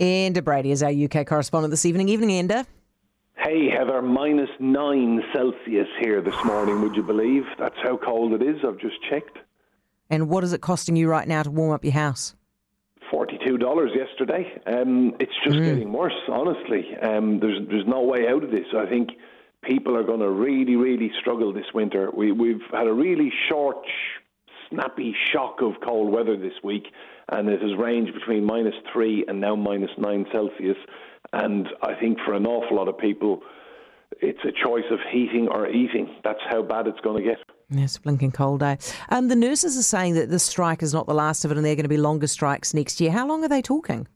Enda 0.00 0.44
Brady 0.44 0.70
is 0.70 0.82
our 0.82 0.92
UK 0.92 1.26
correspondent 1.26 1.72
this 1.72 1.84
evening. 1.84 2.08
Evening, 2.08 2.46
Enda. 2.46 2.66
Hey, 3.36 3.68
Heather, 3.68 4.00
minus 4.00 4.50
nine 4.60 5.22
Celsius 5.32 5.88
here 6.00 6.20
this 6.20 6.36
morning, 6.44 6.80
would 6.82 6.94
you 6.94 7.02
believe? 7.02 7.44
That's 7.58 7.76
how 7.82 7.96
cold 7.96 8.32
it 8.32 8.42
is. 8.42 8.58
I've 8.64 8.78
just 8.78 8.96
checked. 9.10 9.38
And 10.10 10.28
what 10.28 10.44
is 10.44 10.52
it 10.52 10.60
costing 10.60 10.94
you 10.94 11.08
right 11.08 11.26
now 11.26 11.42
to 11.42 11.50
warm 11.50 11.72
up 11.72 11.84
your 11.84 11.94
house? 11.94 12.36
$42 13.12 13.96
yesterday. 13.96 14.60
Um, 14.66 15.14
it's 15.18 15.32
just 15.44 15.56
mm. 15.56 15.64
getting 15.64 15.92
worse, 15.92 16.12
honestly. 16.28 16.96
Um, 17.02 17.40
there's, 17.40 17.58
there's 17.68 17.86
no 17.86 18.02
way 18.02 18.28
out 18.28 18.44
of 18.44 18.50
this. 18.50 18.66
I 18.76 18.86
think 18.86 19.10
people 19.62 19.96
are 19.96 20.04
going 20.04 20.20
to 20.20 20.30
really, 20.30 20.76
really 20.76 21.10
struggle 21.20 21.52
this 21.52 21.66
winter. 21.74 22.10
We, 22.12 22.30
we've 22.32 22.62
had 22.72 22.86
a 22.86 22.92
really 22.92 23.32
short, 23.48 23.84
snappy 24.70 25.14
shock 25.32 25.60
of 25.60 25.74
cold 25.84 26.12
weather 26.12 26.36
this 26.36 26.54
week, 26.62 26.86
and 27.30 27.48
it 27.48 27.60
has 27.60 27.76
ranged 27.78 28.14
between 28.14 28.44
minus 28.44 28.74
three 28.92 29.24
and 29.28 29.40
now 29.40 29.56
minus 29.56 29.90
nine 29.98 30.26
Celsius. 30.32 30.76
And 31.32 31.68
I 31.82 31.94
think 31.94 32.18
for 32.24 32.34
an 32.34 32.46
awful 32.46 32.76
lot 32.76 32.88
of 32.88 32.98
people, 32.98 33.42
it's 34.20 34.40
a 34.44 34.52
choice 34.52 34.84
of 34.90 34.98
heating 35.12 35.48
or 35.48 35.68
eating. 35.68 36.14
That's 36.24 36.40
how 36.48 36.62
bad 36.62 36.86
it's 36.86 37.00
going 37.00 37.22
to 37.22 37.28
get. 37.28 37.38
Yes, 37.70 37.98
blinking 37.98 38.32
cold 38.32 38.60
day. 38.60 38.78
Um, 39.10 39.28
the 39.28 39.36
nurses 39.36 39.76
are 39.76 39.82
saying 39.82 40.14
that 40.14 40.30
this 40.30 40.42
strike 40.42 40.82
is 40.82 40.94
not 40.94 41.06
the 41.06 41.14
last 41.14 41.44
of 41.44 41.50
it 41.50 41.58
and 41.58 41.66
they're 41.66 41.74
going 41.74 41.82
to 41.84 41.88
be 41.88 41.98
longer 41.98 42.26
strikes 42.26 42.72
next 42.72 43.00
year. 43.00 43.10
How 43.10 43.26
long 43.26 43.44
are 43.44 43.48
they 43.48 43.60
talking? 43.60 44.08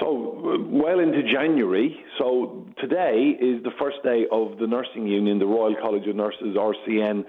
So, 0.00 0.06
uh, 0.06 0.64
well 0.66 0.98
into 0.98 1.22
January. 1.22 1.94
So, 2.18 2.66
today 2.80 3.36
is 3.38 3.62
the 3.62 3.70
first 3.78 3.98
day 4.02 4.24
of 4.32 4.56
the 4.58 4.66
nursing 4.66 5.06
union, 5.06 5.38
the 5.38 5.46
Royal 5.46 5.76
College 5.76 6.06
of 6.08 6.16
Nurses, 6.16 6.56
RCN, 6.56 7.24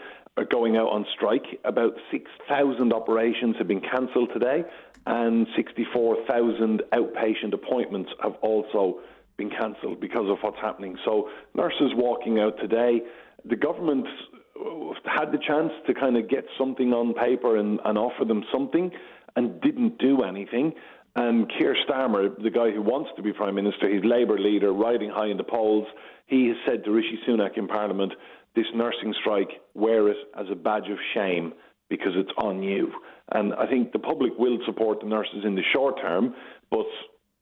going 0.49 0.77
out 0.77 0.87
on 0.87 1.05
strike. 1.13 1.43
About 1.65 1.93
6,000 2.11 2.93
operations 2.93 3.57
have 3.57 3.67
been 3.67 3.81
cancelled 3.81 4.29
today, 4.33 4.63
and 5.05 5.47
64,000 5.55 6.83
outpatient 6.93 7.53
appointments 7.53 8.11
have 8.23 8.35
also 8.41 8.99
been 9.35 9.49
cancelled 9.49 9.99
because 9.99 10.29
of 10.29 10.37
what's 10.41 10.59
happening. 10.61 10.97
So, 11.03 11.29
nurses 11.53 11.91
walking 11.95 12.39
out 12.39 12.57
today. 12.61 13.01
The 13.43 13.57
government 13.57 14.07
uh, 14.55 14.93
had 15.05 15.33
the 15.33 15.39
chance 15.45 15.73
to 15.87 15.93
kind 15.93 16.15
of 16.15 16.29
get 16.29 16.45
something 16.57 16.93
on 16.93 17.15
paper 17.15 17.57
and, 17.57 17.81
and 17.83 17.97
offer 17.97 18.23
them 18.23 18.45
something 18.49 18.91
and 19.35 19.59
didn't 19.61 19.97
do 19.97 20.23
anything. 20.23 20.73
And 21.15 21.49
Keir 21.49 21.75
Starmer, 21.87 22.41
the 22.41 22.49
guy 22.49 22.71
who 22.71 22.81
wants 22.81 23.09
to 23.17 23.21
be 23.21 23.33
Prime 23.33 23.55
Minister, 23.55 23.89
he's 23.89 24.03
Labour 24.05 24.37
leader, 24.39 24.71
riding 24.71 25.09
high 25.09 25.27
in 25.27 25.37
the 25.37 25.43
polls, 25.43 25.87
he 26.27 26.47
has 26.47 26.57
said 26.65 26.85
to 26.85 26.91
Rishi 26.91 27.19
Sunak 27.27 27.57
in 27.57 27.67
Parliament, 27.67 28.13
this 28.55 28.65
nursing 28.73 29.13
strike, 29.19 29.49
wear 29.73 30.07
it 30.07 30.17
as 30.37 30.45
a 30.49 30.55
badge 30.55 30.89
of 30.89 30.97
shame 31.13 31.53
because 31.89 32.13
it's 32.15 32.31
on 32.37 32.63
you. 32.63 32.91
And 33.33 33.53
I 33.53 33.67
think 33.67 33.91
the 33.91 33.99
public 33.99 34.31
will 34.37 34.57
support 34.65 35.01
the 35.01 35.07
nurses 35.07 35.43
in 35.43 35.55
the 35.55 35.63
short 35.73 35.99
term, 36.01 36.33
but 36.69 36.87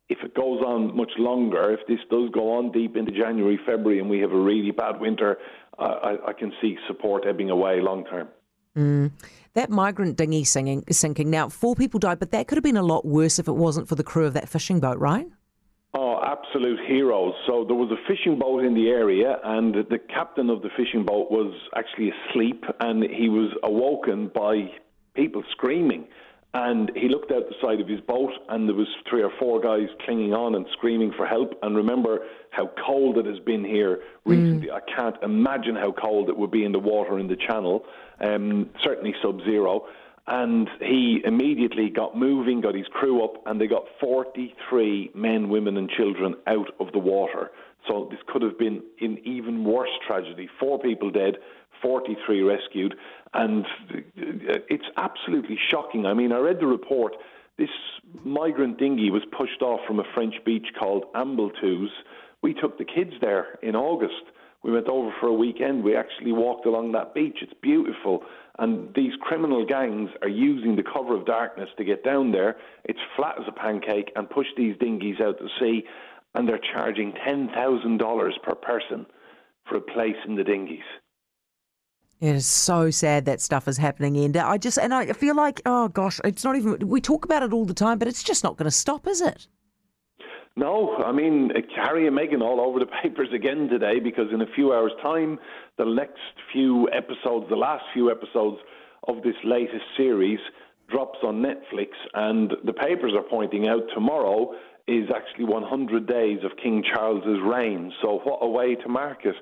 if 0.09 0.17
it 0.23 0.33
goes 0.33 0.61
on 0.61 0.95
much 0.95 1.11
longer, 1.19 1.71
if 1.71 1.85
this 1.87 1.99
does 2.09 2.31
go 2.31 2.53
on 2.53 2.71
deep 2.71 2.97
into 2.97 3.11
January, 3.11 3.59
February, 3.65 3.99
and 3.99 4.09
we 4.09 4.19
have 4.19 4.31
a 4.31 4.39
really 4.39 4.71
bad 4.71 4.99
winter, 4.99 5.37
I, 5.77 6.17
I 6.27 6.33
can 6.33 6.51
see 6.61 6.77
support 6.87 7.25
ebbing 7.27 7.51
away 7.51 7.79
long 7.79 8.05
term. 8.05 8.29
Mm. 8.77 9.11
That 9.53 9.69
migrant 9.69 10.15
dinghy 10.15 10.43
singing, 10.43 10.83
sinking. 10.91 11.29
Now, 11.29 11.49
four 11.49 11.75
people 11.75 11.99
died, 11.99 12.19
but 12.19 12.31
that 12.31 12.47
could 12.47 12.57
have 12.57 12.63
been 12.63 12.77
a 12.77 12.83
lot 12.83 13.05
worse 13.05 13.39
if 13.39 13.47
it 13.47 13.53
wasn't 13.53 13.87
for 13.87 13.95
the 13.95 14.03
crew 14.03 14.25
of 14.25 14.33
that 14.33 14.47
fishing 14.47 14.79
boat, 14.79 14.99
right? 14.99 15.27
Oh, 15.93 16.21
absolute 16.23 16.79
heroes. 16.87 17.33
So 17.47 17.65
there 17.65 17.75
was 17.75 17.89
a 17.91 18.07
fishing 18.07 18.37
boat 18.37 18.63
in 18.63 18.75
the 18.75 18.89
area, 18.89 19.39
and 19.43 19.73
the 19.73 19.97
captain 19.97 20.49
of 20.49 20.61
the 20.61 20.69
fishing 20.77 21.03
boat 21.03 21.31
was 21.31 21.53
actually 21.75 22.11
asleep, 22.11 22.63
and 22.79 23.03
he 23.03 23.27
was 23.27 23.51
awoken 23.63 24.29
by 24.33 24.71
people 25.15 25.43
screaming. 25.51 26.07
And 26.53 26.91
he 26.95 27.09
looked 27.09 27.31
out 27.31 27.43
the 27.47 27.55
side 27.61 27.79
of 27.79 27.87
his 27.87 28.01
boat, 28.01 28.31
and 28.49 28.67
there 28.67 28.75
was 28.75 28.87
three 29.07 29.21
or 29.21 29.31
four 29.37 29.61
guys 29.61 29.87
clinging 30.03 30.33
on 30.33 30.55
and 30.55 30.65
screaming 30.73 31.11
for 31.15 31.27
help. 31.27 31.53
And 31.61 31.75
remember 31.75 32.25
how 32.49 32.71
cold 32.85 33.19
it 33.19 33.27
has 33.27 33.37
been 33.39 33.63
here 33.63 33.99
recently. 34.25 34.67
Mm. 34.69 34.73
I 34.73 34.79
can't 34.95 35.15
imagine 35.21 35.75
how 35.75 35.91
cold 35.91 36.27
it 36.29 36.35
would 36.35 36.49
be 36.49 36.65
in 36.65 36.71
the 36.71 36.79
water 36.79 37.19
in 37.19 37.27
the 37.27 37.35
channel. 37.35 37.85
Um, 38.19 38.71
certainly 38.83 39.13
sub-zero. 39.21 39.85
And 40.31 40.69
he 40.79 41.21
immediately 41.25 41.89
got 41.89 42.15
moving, 42.15 42.61
got 42.61 42.75
his 42.75 42.85
crew 42.87 43.23
up, 43.23 43.41
and 43.47 43.59
they 43.59 43.65
got 43.65 43.85
43 43.99 45.11
men, 45.15 45.49
women, 45.49 45.75
and 45.75 45.89
children 45.89 46.35
out 46.45 46.69
of 46.79 46.91
the 46.91 46.99
water. 46.99 47.49
So 47.87 48.07
this 48.11 48.19
could 48.27 48.43
have 48.43 48.59
been 48.59 48.83
an 49.01 49.17
even 49.23 49.63
worse 49.63 49.89
tragedy. 50.05 50.47
Four 50.59 50.77
people 50.79 51.09
dead, 51.09 51.37
43 51.81 52.43
rescued, 52.43 52.95
and 53.33 53.65
it's 54.15 54.85
absolutely 54.97 55.57
shocking. 55.71 56.05
I 56.05 56.13
mean, 56.13 56.31
I 56.31 56.37
read 56.37 56.59
the 56.59 56.67
report. 56.67 57.15
This 57.57 57.69
migrant 58.23 58.77
dinghy 58.77 59.09
was 59.09 59.23
pushed 59.35 59.63
off 59.63 59.79
from 59.87 59.99
a 59.99 60.03
French 60.13 60.35
beach 60.45 60.67
called 60.77 61.11
Ambleteuse. 61.13 61.89
We 62.43 62.53
took 62.53 62.77
the 62.77 62.85
kids 62.85 63.13
there 63.19 63.57
in 63.63 63.75
August. 63.75 64.23
We 64.63 64.71
went 64.71 64.87
over 64.87 65.13
for 65.19 65.27
a 65.27 65.33
weekend. 65.33 65.83
We 65.83 65.95
actually 65.95 66.33
walked 66.33 66.65
along 66.65 66.91
that 66.91 67.13
beach. 67.13 67.37
It's 67.41 67.53
beautiful. 67.61 68.23
And 68.57 68.93
these 68.93 69.13
criminal 69.21 69.65
gangs 69.65 70.09
are 70.21 70.27
using 70.29 70.75
the 70.75 70.83
cover 70.83 71.15
of 71.15 71.25
darkness 71.25 71.69
to 71.77 71.85
get 71.85 72.03
down 72.03 72.31
there. 72.31 72.57
It's 72.83 72.99
flat 73.15 73.35
as 73.39 73.45
a 73.47 73.53
pancake 73.53 74.11
and 74.15 74.29
push 74.29 74.47
these 74.57 74.75
dinghies 74.77 75.21
out 75.21 75.37
to 75.39 75.47
sea. 75.59 75.85
And 76.35 76.47
they're 76.47 76.59
charging 76.73 77.13
$10,000 77.13 78.43
per 78.43 78.55
person 78.55 79.05
for 79.65 79.77
a 79.77 79.81
place 79.81 80.17
in 80.27 80.35
the 80.35 80.43
dinghies. 80.43 80.83
It 82.19 82.35
is 82.35 82.45
so 82.45 82.91
sad 82.91 83.23
that 83.25 83.39
stuff 83.39 83.65
is 83.69 83.77
happening, 83.77 84.15
Enda. 84.15 84.43
I 84.43 84.57
just, 84.57 84.77
and 84.77 84.93
I 84.93 85.13
feel 85.13 85.35
like, 85.35 85.61
oh 85.65 85.87
gosh, 85.87 86.19
it's 86.25 86.43
not 86.43 86.57
even, 86.57 86.89
we 86.89 86.99
talk 86.99 87.23
about 87.23 87.43
it 87.43 87.53
all 87.53 87.63
the 87.63 87.73
time, 87.73 87.97
but 87.97 88.09
it's 88.09 88.23
just 88.23 88.43
not 88.43 88.57
going 88.57 88.65
to 88.65 88.71
stop, 88.71 89.07
is 89.07 89.21
it? 89.21 89.47
No, 90.59 90.97
I 90.97 91.13
mean, 91.13 91.51
Harry 91.77 92.05
and 92.05 92.17
Meghan 92.17 92.41
all 92.41 92.59
over 92.59 92.79
the 92.79 92.85
papers 93.01 93.29
again 93.33 93.69
today 93.69 94.01
because 94.01 94.25
in 94.33 94.41
a 94.41 94.45
few 94.55 94.73
hours' 94.73 94.91
time, 95.01 95.39
the 95.77 95.85
next 95.85 96.19
few 96.51 96.89
episodes, 96.91 97.45
the 97.49 97.55
last 97.55 97.85
few 97.93 98.11
episodes 98.11 98.57
of 99.07 99.23
this 99.23 99.35
latest 99.45 99.85
series 99.95 100.39
drops 100.89 101.19
on 101.23 101.41
Netflix, 101.41 101.91
and 102.13 102.51
the 102.65 102.73
papers 102.73 103.13
are 103.15 103.23
pointing 103.23 103.69
out 103.69 103.83
tomorrow 103.93 104.51
is 104.85 105.07
actually 105.15 105.45
100 105.45 106.05
days 106.05 106.39
of 106.43 106.51
King 106.61 106.83
Charles's 106.93 107.39
reign. 107.41 107.93
So 108.01 108.19
what 108.25 108.39
a 108.41 108.47
way 108.49 108.75
to 108.75 108.89
mark 108.89 109.19
it. 109.23 109.35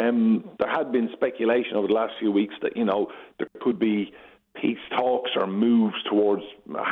Um, 0.00 0.48
there 0.58 0.70
had 0.70 0.90
been 0.90 1.10
speculation 1.12 1.76
over 1.76 1.86
the 1.86 1.92
last 1.92 2.14
few 2.18 2.32
weeks 2.32 2.54
that 2.62 2.78
you 2.78 2.86
know 2.86 3.08
there 3.38 3.48
could 3.60 3.78
be 3.78 4.14
peace 4.54 4.78
talks 4.96 5.32
or 5.36 5.46
moves 5.46 5.96
towards 6.08 6.42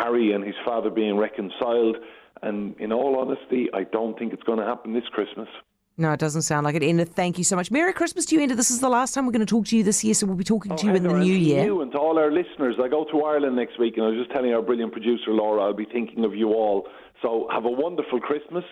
Harry 0.03 0.33
and 0.33 0.45
his 0.45 0.57
father 0.67 0.91
being 0.91 1.17
reconciled. 1.17 1.97
And 2.43 2.75
in 2.79 2.93
all 2.93 3.19
honesty, 3.19 3.69
I 3.75 3.85
don't 3.85 4.19
think 4.19 4.33
it's 4.33 4.43
going 4.43 4.59
to 4.59 4.65
happen 4.65 4.95
this 4.95 5.09
Christmas. 5.13 5.49
No, 5.97 6.13
it 6.13 6.21
doesn't 6.21 6.43
sound 6.43 6.65
like 6.65 6.75
it. 6.75 6.83
Enda, 6.83 7.07
thank 7.07 7.37
you 7.37 7.45
so 7.45 7.57
much. 7.57 7.71
Merry 7.71 7.93
Christmas 7.93 8.25
to 8.27 8.35
you, 8.35 8.41
Enda. 8.41 8.57
This 8.57 8.71
is 8.71 8.81
the 8.81 8.89
last 8.89 9.13
time 9.13 9.27
we're 9.27 9.33
going 9.33 9.45
to 9.45 9.51
talk 9.51 9.67
to 9.67 9.77
you 9.77 9.83
this 9.83 10.03
year, 10.03 10.15
so 10.15 10.27
we'll 10.27 10.37
be 10.37 10.45
talking 10.45 10.73
oh, 10.73 10.77
to 10.77 10.87
you 10.87 10.93
oh, 10.93 10.97
in 10.97 11.03
the 11.03 11.13
new 11.13 11.35
year. 11.35 11.63
You 11.63 11.83
and 11.83 11.93
to 11.93 11.99
all 11.99 12.19
our 12.19 12.33
listeners. 12.33 12.77
I 12.83 12.89
go 12.89 13.05
to 13.13 13.23
Ireland 13.23 13.57
next 13.57 13.79
week, 13.79 13.99
and 13.99 14.07
I 14.07 14.09
was 14.09 14.19
just 14.19 14.31
telling 14.31 14.55
our 14.55 14.63
brilliant 14.63 14.93
producer, 14.93 15.31
Laura, 15.33 15.63
I'll 15.63 15.75
be 15.75 15.85
thinking 15.85 16.25
of 16.25 16.35
you 16.35 16.55
all. 16.55 16.89
So 17.21 17.49
have 17.53 17.67
a 17.67 17.71
wonderful 17.71 18.19
Christmas, 18.19 18.65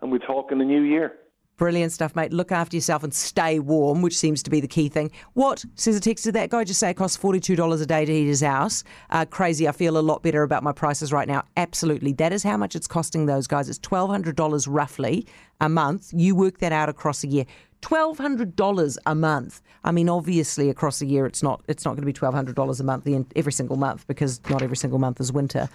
and 0.00 0.12
we 0.12 0.20
talk 0.20 0.52
in 0.52 0.58
the 0.58 0.64
new 0.64 0.82
year. 0.82 1.14
Brilliant 1.56 1.90
stuff, 1.90 2.14
mate. 2.14 2.34
Look 2.34 2.52
after 2.52 2.76
yourself 2.76 3.02
and 3.02 3.14
stay 3.14 3.58
warm, 3.58 4.02
which 4.02 4.18
seems 4.18 4.42
to 4.42 4.50
be 4.50 4.60
the 4.60 4.68
key 4.68 4.90
thing. 4.90 5.10
What, 5.32 5.64
says 5.74 5.96
a 5.96 6.00
text 6.00 6.24
to 6.24 6.32
that 6.32 6.50
guy, 6.50 6.64
just 6.64 6.78
say 6.78 6.90
it 6.90 6.98
costs 6.98 7.16
$42 7.16 7.80
a 7.80 7.86
day 7.86 8.04
to 8.04 8.12
heat 8.12 8.26
his 8.26 8.42
house. 8.42 8.84
Uh, 9.08 9.24
crazy. 9.24 9.66
I 9.66 9.72
feel 9.72 9.96
a 9.96 10.00
lot 10.00 10.22
better 10.22 10.42
about 10.42 10.62
my 10.62 10.72
prices 10.72 11.14
right 11.14 11.26
now. 11.26 11.44
Absolutely. 11.56 12.12
That 12.12 12.34
is 12.34 12.42
how 12.42 12.58
much 12.58 12.76
it's 12.76 12.86
costing 12.86 13.24
those 13.24 13.46
guys. 13.46 13.70
It's 13.70 13.78
$1,200 13.78 14.66
roughly 14.68 15.26
a 15.58 15.70
month. 15.70 16.10
You 16.12 16.36
work 16.36 16.58
that 16.58 16.72
out 16.72 16.90
across 16.90 17.24
a 17.24 17.26
year. 17.26 17.46
$1,200 17.80 18.98
a 19.06 19.14
month. 19.14 19.62
I 19.82 19.92
mean, 19.92 20.10
obviously, 20.10 20.68
across 20.68 21.00
a 21.00 21.06
year, 21.06 21.24
it's 21.24 21.42
not, 21.42 21.62
it's 21.68 21.86
not 21.86 21.92
going 21.96 22.02
to 22.02 22.06
be 22.06 22.12
$1,200 22.12 22.80
a 22.80 22.82
month 22.82 23.08
every 23.34 23.52
single 23.52 23.76
month 23.76 24.06
because 24.06 24.42
not 24.50 24.60
every 24.60 24.76
single 24.76 24.98
month 24.98 25.20
is 25.20 25.32
winter 25.32 25.70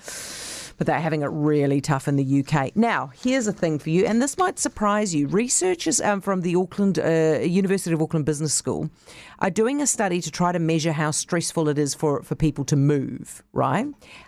but 0.82 0.88
they're 0.88 1.00
having 1.00 1.22
it 1.22 1.30
really 1.32 1.80
tough 1.80 2.08
in 2.08 2.16
the 2.16 2.44
UK. 2.44 2.76
Now, 2.76 3.12
here's 3.14 3.46
a 3.46 3.54
thing 3.54 3.78
for 3.78 3.92
you, 3.92 4.04
and 4.04 4.20
this 4.20 4.36
might 4.40 4.58
surprise 4.58 5.14
you. 5.14 5.28
Researchers 5.28 6.02
um, 6.02 6.22
from 6.22 6.42
the 6.42 6.56
Auckland 6.56 6.98
uh, 6.98 7.42
University 7.44 7.94
of 7.94 8.02
Auckland 8.02 8.26
Business 8.26 8.52
School 8.52 8.90
are 9.38 9.52
doing 9.52 9.80
a 9.80 9.86
study 9.86 10.22
to 10.22 10.32
try 10.32 10.52
to 10.52 10.58
measure 10.58 10.92
how 10.92 11.12
stressful 11.12 11.70
it 11.70 11.78
is 11.78 11.94
for, 11.94 12.24
for 12.24 12.34
people 12.34 12.66
to 12.66 12.76
move, 12.76 13.44
right? 13.54 13.86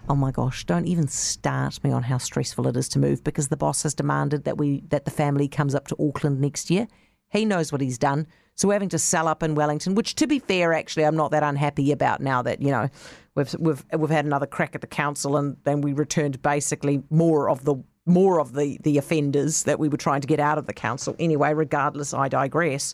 Oh 0.08 0.14
my 0.16 0.30
gosh, 0.30 0.64
don't 0.64 0.86
even 0.86 1.08
start 1.08 1.84
me 1.84 1.90
on 1.90 2.04
how 2.04 2.20
stressful 2.20 2.68
it 2.68 2.78
is 2.78 2.88
to 2.90 3.00
move 3.00 3.24
because 3.24 3.48
the 3.48 3.58
boss 3.58 3.82
has 3.82 3.96
demanded 3.96 4.44
that 4.44 4.60
we 4.60 4.82
that 4.90 5.06
the 5.06 5.12
family 5.12 5.48
comes 5.48 5.74
up 5.74 5.88
to 5.88 5.96
Auckland 6.00 6.40
next 6.40 6.70
year. 6.70 6.88
He 7.32 7.46
knows 7.46 7.72
what 7.72 7.82
he's 7.82 7.98
done. 7.98 8.28
So 8.56 8.68
we're 8.68 8.76
having 8.76 8.90
to 8.90 9.00
sell 9.00 9.28
up 9.28 9.42
in 9.42 9.56
Wellington, 9.56 9.96
which 9.96 10.14
to 10.16 10.28
be 10.28 10.38
fair, 10.38 10.74
actually, 10.74 11.06
I'm 11.06 11.16
not 11.16 11.32
that 11.32 11.42
unhappy 11.42 11.92
about 11.92 12.22
now 12.22 12.44
that, 12.44 12.62
you 12.62 12.70
know, 12.70 12.90
we've 13.36 13.56
we've 13.60 13.86
we've 13.98 14.10
had 14.10 14.26
another 14.26 14.46
crack 14.46 14.76
at 14.76 14.82
the 14.82 14.88
council 14.88 15.38
and 15.38 15.58
then 15.64 15.82
we 15.82 15.94
returned 15.94 16.42
basically 16.42 17.04
more 17.10 17.50
of 17.50 17.66
the 17.66 17.76
more 18.06 18.40
of 18.40 18.54
the, 18.54 18.78
the 18.84 18.98
offenders 18.98 19.64
that 19.64 19.80
we 19.80 19.88
were 19.88 19.98
trying 19.98 20.22
to 20.22 20.28
get 20.28 20.40
out 20.40 20.58
of 20.58 20.68
the 20.68 20.74
council. 20.74 21.16
Anyway, 21.20 21.54
regardless, 21.54 22.14
I 22.14 22.28
digress. 22.28 22.94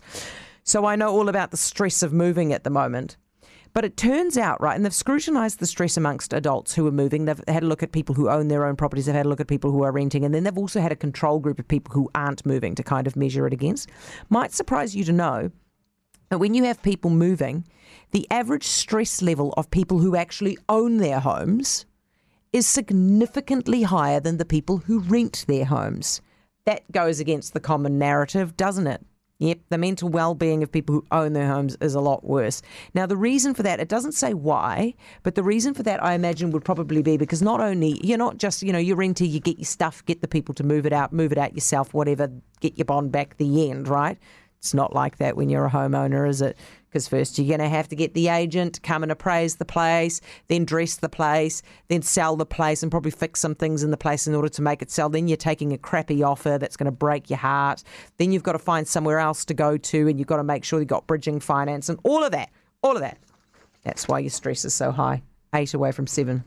So 0.64 0.86
I 0.86 0.96
know 0.96 1.10
all 1.10 1.30
about 1.30 1.52
the 1.52 1.58
stress 1.58 2.04
of 2.04 2.14
moving 2.14 2.54
at 2.54 2.64
the 2.64 2.70
moment. 2.70 3.18
But 3.74 3.86
it 3.86 3.98
turns 3.98 4.38
out, 4.38 4.60
right, 4.62 4.76
and 4.76 4.84
they've 4.84 4.94
scrutinised 4.94 5.60
the 5.60 5.68
stress 5.68 5.96
amongst 5.96 6.34
adults 6.34 6.74
who 6.74 6.88
are 6.88 6.92
moving. 6.92 7.26
They've 7.26 7.42
had 7.48 7.62
a 7.62 7.68
look 7.68 7.84
at 7.84 7.92
people 7.92 8.16
who 8.16 8.30
own 8.30 8.48
their 8.48 8.66
own 8.66 8.76
properties. 8.76 9.06
They've 9.06 9.16
had 9.16 9.28
a 9.28 9.30
look 9.30 9.40
at 9.40 9.48
people 9.48 9.72
who 9.72 9.84
are 9.84 9.92
renting. 9.92 10.26
And 10.26 10.34
then 10.34 10.44
they've 10.44 10.58
also 10.58 10.82
had 10.82 10.92
a 10.92 10.96
control 10.96 11.40
group 11.40 11.60
of 11.60 11.68
people 11.68 11.94
who 11.94 12.10
aren't 12.16 12.46
moving 12.46 12.74
to 12.76 12.84
kind 12.84 13.06
of 13.06 13.16
measure 13.16 13.46
it 13.46 13.54
against. 13.54 13.90
Might 14.30 14.54
surprise 14.54 14.96
you 14.96 15.04
to 15.04 15.12
know 15.12 15.52
that 16.30 16.40
when 16.40 16.54
you 16.54 16.64
have 16.64 16.82
people 16.82 17.10
moving, 17.10 17.66
the 18.12 18.28
average 18.32 18.66
stress 18.66 19.22
level 19.22 19.54
of 19.58 19.70
people 19.72 20.00
who 20.00 20.16
actually 20.16 20.58
own 20.68 20.98
their 20.98 21.20
homes 21.20 21.86
is 22.52 22.66
significantly 22.66 23.84
higher 23.84 24.20
than 24.20 24.38
the 24.38 24.46
people 24.46 24.78
who 24.78 25.00
rent 25.00 25.46
their 25.48 25.66
homes. 25.66 26.22
That 26.66 26.92
goes 26.92 27.20
against 27.20 27.54
the 27.54 27.60
common 27.60 28.00
narrative, 28.00 28.58
doesn't 28.58 28.88
it? 28.88 29.06
Yep, 29.40 29.60
the 29.70 29.78
mental 29.78 30.10
well-being 30.10 30.64
of 30.64 30.72
people 30.72 30.96
who 30.96 31.06
own 31.12 31.32
their 31.32 31.48
homes 31.48 31.78
is 31.80 31.96
a 31.96 32.02
lot 32.02 32.26
worse. 32.26 32.62
Now, 32.94 33.06
the 33.06 33.16
reason 33.16 33.54
for 33.54 33.64
that, 33.64 33.80
it 33.80 33.88
doesn't 33.88 34.12
say 34.12 34.34
why, 34.34 34.96
but 35.24 35.36
the 35.36 35.44
reason 35.44 35.74
for 35.74 35.82
that, 35.84 36.04
I 36.04 36.14
imagine, 36.14 36.52
would 36.52 36.66
probably 36.66 37.02
be 37.02 37.16
because 37.16 37.42
not 37.42 37.62
only 37.62 38.02
you're 38.04 38.18
not 38.18 38.38
just, 38.38 38.62
you 38.62 38.74
know, 38.74 38.80
you're 38.80 38.98
renting, 38.98 39.32
you 39.32 39.40
get 39.40 39.58
your 39.58 39.66
stuff, 39.66 40.04
get 40.06 40.22
the 40.22 40.28
people 40.28 40.54
to 40.56 40.64
move 40.66 40.86
it 40.86 40.92
out, 40.92 41.14
move 41.14 41.32
it 41.32 41.38
out 41.38 41.54
yourself, 41.54 41.94
whatever, 41.94 42.30
get 42.60 42.78
your 42.78 42.84
bond 42.84 43.14
back 43.14 43.38
the 43.38 43.70
end, 43.70 43.88
right? 43.88 44.18
It's 44.60 44.74
not 44.74 44.94
like 44.94 45.18
that 45.18 45.38
when 45.38 45.50
you're 45.50 45.66
a 45.66 45.72
homeowner, 45.72 46.28
is 46.28 46.42
it? 46.42 46.58
Because 46.88 47.08
first 47.08 47.38
you're 47.38 47.48
going 47.48 47.60
to 47.60 47.70
have 47.70 47.88
to 47.90 47.96
get 47.96 48.14
the 48.14 48.28
agent 48.28 48.82
come 48.84 49.04
and 49.04 49.12
appraise 49.12 49.56
the 49.56 49.66
place, 49.66 50.20
then 50.48 50.66
dress 50.66 50.98
the 50.98 51.08
place, 51.08 51.62
then 51.88 52.02
sell 52.02 52.36
the 52.36 52.46
place, 52.46 52.84
and 52.84 52.92
probably 52.92 53.12
fix 53.12 53.40
some 53.40 53.56
things 53.56 53.84
in 53.84 53.92
the 53.92 53.98
place 53.98 54.28
in 54.28 54.36
order 54.36 54.50
to 54.50 54.62
make 54.62 54.82
it 54.82 54.92
sell. 54.92 55.08
Then 55.08 55.28
you're 55.28 55.38
taking 55.38 55.72
a 55.72 55.78
crappy 55.78 56.24
offer 56.24 56.58
that's 56.58 56.76
going 56.76 56.86
to 56.86 56.92
break 56.92 57.30
your 57.30 57.38
heart. 57.38 57.84
Then 58.18 58.32
you've 58.32 58.44
got 58.44 58.54
to 58.54 58.60
find 58.60 58.88
somewhere 58.88 59.20
else 59.20 59.46
to 59.46 59.54
go 59.54 59.78
to, 59.78 60.08
and 60.08 60.20
you've 60.20 60.28
got 60.28 60.38
to 60.38 60.44
make 60.44 60.66
sure 60.66 60.80
you've 60.80 60.90
got 60.90 61.08
bridging 61.08 61.40
finance 61.40 61.88
and 61.88 62.00
all 62.04 62.24
of 62.24 62.32
that. 62.32 62.50
All 62.82 62.96
of 62.96 63.02
that. 63.02 63.18
That's 63.84 64.08
why 64.08 64.20
your 64.20 64.30
stress 64.30 64.66
is 64.66 64.74
so 64.74 64.92
high. 64.92 65.22
Eight 65.54 65.74
away 65.74 65.92
from 65.92 66.08
seven. 66.08 66.44